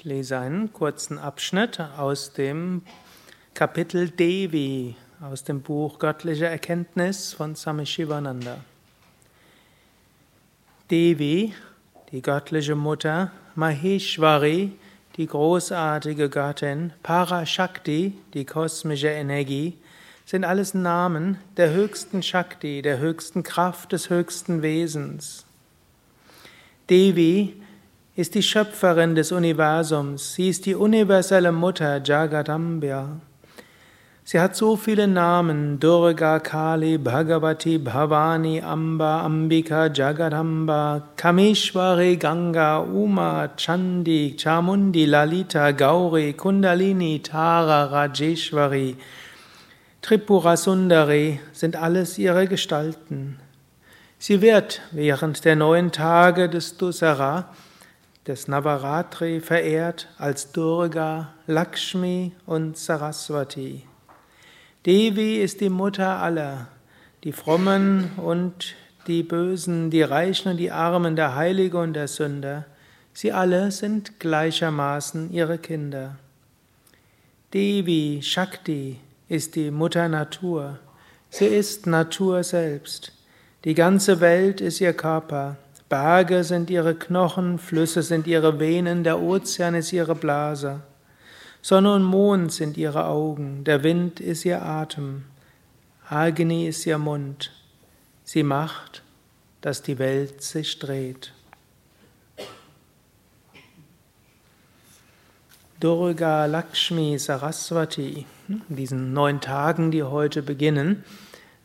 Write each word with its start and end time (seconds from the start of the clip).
Ich 0.00 0.06
lese 0.06 0.38
einen 0.38 0.72
kurzen 0.72 1.18
Abschnitt 1.18 1.78
aus 1.78 2.32
dem 2.32 2.80
Kapitel 3.52 4.08
Devi 4.08 4.96
aus 5.20 5.44
dem 5.44 5.60
Buch 5.60 5.98
Göttliche 5.98 6.46
Erkenntnis 6.46 7.34
von 7.34 7.54
Swami 7.54 7.84
Shivananda. 7.84 8.56
Devi, 10.90 11.52
die 12.12 12.22
göttliche 12.22 12.74
Mutter, 12.76 13.30
Maheshwari, 13.56 14.72
die 15.18 15.26
großartige 15.26 16.30
Göttin, 16.30 16.94
Parashakti, 17.02 18.14
die 18.32 18.46
kosmische 18.46 19.08
Energie, 19.08 19.76
sind 20.24 20.46
alles 20.46 20.72
Namen 20.72 21.36
der 21.58 21.72
höchsten 21.72 22.22
Shakti, 22.22 22.80
der 22.80 23.00
höchsten 23.00 23.42
Kraft 23.42 23.92
des 23.92 24.08
höchsten 24.08 24.62
Wesens. 24.62 25.44
Devi 26.88 27.59
ist 28.20 28.34
die 28.34 28.42
Schöpferin 28.42 29.14
des 29.14 29.32
Universums. 29.32 30.34
Sie 30.34 30.50
ist 30.50 30.66
die 30.66 30.74
universelle 30.74 31.52
Mutter 31.52 32.02
Jagadambya. 32.04 33.08
Sie 34.24 34.38
hat 34.38 34.54
so 34.54 34.76
viele 34.76 35.08
Namen: 35.08 35.80
Durga, 35.80 36.38
Kali, 36.38 36.98
Bhagavati, 36.98 37.78
Bhavani, 37.78 38.60
Amba, 38.60 39.22
Ambika, 39.22 39.86
Jagadamba, 39.86 41.02
Kameshwari, 41.16 42.16
Ganga, 42.16 42.80
Uma, 42.80 43.48
Chandi, 43.56 44.36
Chamundi, 44.38 45.06
Lalita, 45.06 45.72
Gauri, 45.72 46.34
Kundalini, 46.34 47.22
Tara, 47.22 47.86
Rajeshwari, 47.86 48.96
Tripura 50.02 50.58
Sundari 50.58 51.40
sind 51.52 51.74
alles 51.74 52.18
ihre 52.18 52.46
Gestalten. 52.46 53.38
Sie 54.18 54.42
wird 54.42 54.82
während 54.90 55.46
der 55.46 55.56
neun 55.56 55.90
Tage 55.90 56.50
des 56.50 56.76
Dusara 56.76 57.46
des 58.26 58.48
Navaratri 58.48 59.40
verehrt 59.40 60.08
als 60.18 60.52
Durga, 60.52 61.34
Lakshmi 61.46 62.32
und 62.46 62.76
Saraswati. 62.76 63.86
Devi 64.86 65.36
ist 65.36 65.60
die 65.60 65.70
Mutter 65.70 66.18
aller, 66.18 66.68
die 67.24 67.32
Frommen 67.32 68.12
und 68.16 68.74
die 69.06 69.22
Bösen, 69.22 69.90
die 69.90 70.02
Reichen 70.02 70.52
und 70.52 70.56
die 70.56 70.70
Armen, 70.70 71.16
der 71.16 71.34
Heilige 71.34 71.78
und 71.78 71.94
der 71.94 72.08
Sünder. 72.08 72.66
Sie 73.12 73.32
alle 73.32 73.70
sind 73.70 74.20
gleichermaßen 74.20 75.32
ihre 75.32 75.58
Kinder. 75.58 76.16
Devi, 77.52 78.20
Shakti, 78.22 79.00
ist 79.28 79.56
die 79.56 79.70
Mutter 79.70 80.08
Natur. 80.08 80.78
Sie 81.30 81.46
ist 81.46 81.86
Natur 81.86 82.42
selbst. 82.42 83.12
Die 83.64 83.74
ganze 83.74 84.20
Welt 84.20 84.60
ist 84.60 84.80
ihr 84.80 84.92
Körper. 84.92 85.56
Berge 85.90 86.44
sind 86.44 86.70
ihre 86.70 86.94
Knochen, 86.94 87.58
Flüsse 87.58 88.04
sind 88.04 88.28
ihre 88.28 88.60
Venen, 88.60 89.02
der 89.02 89.20
Ozean 89.20 89.74
ist 89.74 89.92
ihre 89.92 90.14
Blase. 90.14 90.82
Sonne 91.62 91.94
und 91.94 92.04
Mond 92.04 92.52
sind 92.52 92.76
ihre 92.76 93.06
Augen, 93.06 93.64
der 93.64 93.82
Wind 93.82 94.20
ist 94.20 94.44
ihr 94.44 94.62
Atem, 94.62 95.24
Agni 96.08 96.68
ist 96.68 96.86
ihr 96.86 96.96
Mund. 96.96 97.50
Sie 98.22 98.44
macht, 98.44 99.02
dass 99.62 99.82
die 99.82 99.98
Welt 99.98 100.42
sich 100.44 100.78
dreht. 100.78 101.32
Durga 105.80 106.46
Lakshmi 106.46 107.18
Saraswati, 107.18 108.26
in 108.46 108.62
diesen 108.68 109.12
neun 109.12 109.40
Tagen, 109.40 109.90
die 109.90 110.04
heute 110.04 110.42
beginnen, 110.42 111.04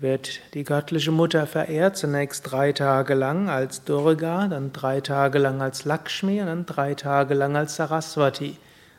wird 0.00 0.40
die 0.54 0.64
göttliche 0.64 1.10
Mutter 1.10 1.46
verehrt, 1.46 1.96
zunächst 1.96 2.50
drei 2.50 2.72
Tage 2.72 3.14
lang 3.14 3.48
als 3.48 3.84
Durga, 3.84 4.46
dann 4.46 4.72
drei 4.72 5.00
Tage 5.00 5.38
lang 5.38 5.60
als 5.60 5.84
Lakshmi 5.84 6.40
und 6.40 6.46
dann 6.46 6.66
drei 6.66 6.94
Tage 6.94 7.34
lang 7.34 7.56
als 7.56 7.76
Saraswati, 7.76 8.56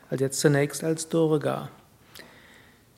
also 0.09 0.25
jetzt 0.25 0.39
zunächst 0.39 0.83
als 0.83 1.07
Durga. 1.07 1.69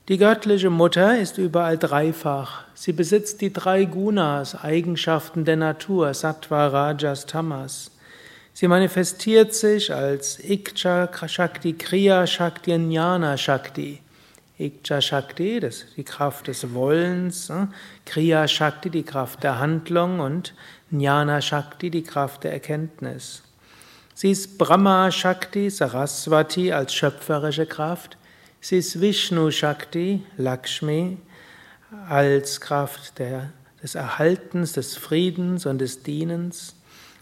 Die 0.08 0.18
göttliche 0.18 0.72
Mutter 0.72 1.20
ist 1.20 1.38
überall 1.38 1.78
dreifach. 1.78 2.64
Sie 2.74 2.92
besitzt 2.92 3.40
die 3.40 3.54
drei 3.54 3.86
Gunas, 3.86 4.62
Eigenschaften 4.62 5.46
der 5.46 5.58
Natur, 5.58 6.14
Sattva, 6.16 6.68
Rajas, 6.68 7.28
Tamas. 7.28 7.92
Sie 8.52 8.68
manifestiert 8.68 9.54
sich 9.54 9.94
als 9.94 10.40
Ikcha 10.44 11.08
Shakti, 11.28 11.74
Kriya 11.74 12.26
Shakti 12.26 12.72
Jnana 12.72 13.38
Shakti. 13.38 14.02
Ikcha 14.62 15.02
Shakti, 15.02 15.60
das 15.60 15.86
die 15.98 16.04
Kraft 16.04 16.48
des 16.48 16.74
Wollens, 16.74 17.50
ne? 17.50 17.70
Kriya 18.06 18.48
Shakti, 18.48 18.90
die 18.90 19.04
Kraft 19.04 19.44
der 19.44 19.60
Handlung 19.60 20.20
und 20.20 20.54
Jnana 20.92 21.42
Shakti, 21.42 21.90
die 21.90 22.04
Kraft 22.04 22.44
der 22.44 22.54
Erkenntnis. 22.54 23.44
Sie 24.14 24.32
ist 24.32 24.58
Brahma 24.58 25.10
Shakti, 25.12 25.70
Saraswati 25.70 26.72
als 26.72 26.94
schöpferische 26.94 27.66
Kraft. 27.66 28.18
Sie 28.60 28.78
ist 28.78 29.02
Vishnu 29.02 29.50
Shakti, 29.52 30.24
Lakshmi, 30.38 31.18
als 32.08 32.62
Kraft 32.62 33.18
der, 33.20 33.52
des 33.82 33.96
Erhaltens, 33.96 34.74
des 34.74 34.96
Friedens 34.96 35.66
und 35.66 35.80
des 35.80 36.04
Dienens. 36.04 36.76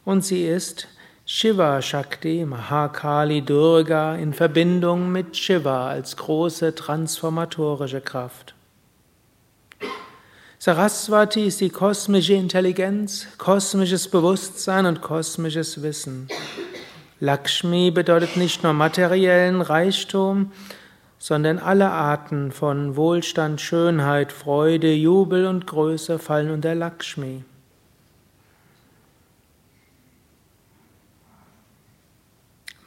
Und 0.03 0.25
sie 0.25 0.45
ist 0.45 0.87
Shiva 1.31 1.79
Shakti, 1.79 2.43
Mahakali 2.43 3.41
Durga 3.45 4.15
in 4.15 4.33
Verbindung 4.33 5.11
mit 5.11 5.37
Shiva 5.37 5.87
als 5.87 6.17
große 6.17 6.73
transformatorische 6.73 8.01
Kraft. 8.01 8.55
Saraswati 10.57 11.45
ist 11.45 11.61
die 11.61 11.69
kosmische 11.69 12.33
Intelligenz, 12.33 13.27
kosmisches 13.37 14.07
Bewusstsein 14.07 14.87
und 14.87 15.03
kosmisches 15.03 15.83
Wissen. 15.83 16.29
Lakshmi 17.19 17.91
bedeutet 17.91 18.35
nicht 18.35 18.63
nur 18.63 18.73
materiellen 18.73 19.61
Reichtum, 19.61 20.51
sondern 21.19 21.59
alle 21.59 21.91
Arten 21.91 22.51
von 22.51 22.95
Wohlstand, 22.95 23.61
Schönheit, 23.61 24.31
Freude, 24.31 24.91
Jubel 24.91 25.45
und 25.45 25.67
Größe 25.67 26.17
fallen 26.17 26.49
unter 26.49 26.73
Lakshmi. 26.73 27.43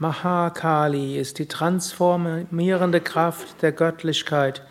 Mahakali 0.03 1.17
ist 1.17 1.39
die 1.39 1.47
transformierende 1.47 3.01
Kraft 3.01 3.63
der 3.63 3.71
Göttlichkeit, 3.71 4.63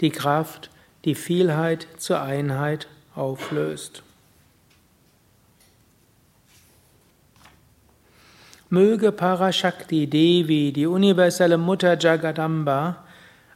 die 0.00 0.08
Kraft, 0.08 0.70
die 1.04 1.14
Vielheit 1.14 1.86
zur 1.98 2.22
Einheit 2.22 2.88
auflöst. 3.14 4.02
Möge 8.70 9.12
Parashakti 9.12 10.06
Devi, 10.06 10.72
die 10.72 10.86
universelle 10.86 11.58
Mutter 11.58 11.98
Jagadamba, 11.98 13.04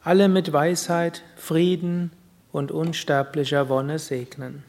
alle 0.05 0.29
mit 0.29 0.53
Weisheit, 0.53 1.23
Frieden 1.37 2.13
und 2.53 2.71
unsterblicher 2.71 3.71
Wonne 3.71 3.99
segnen. 3.99 4.65